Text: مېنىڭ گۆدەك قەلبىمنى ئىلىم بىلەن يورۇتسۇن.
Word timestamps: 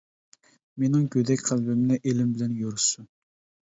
مېنىڭ 0.85 1.05
گۆدەك 1.17 1.45
قەلبىمنى 1.51 2.01
ئىلىم 2.03 2.35
بىلەن 2.35 2.61
يورۇتسۇن. 2.67 3.15